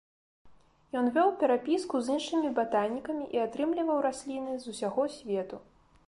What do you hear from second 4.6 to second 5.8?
з усяго свету.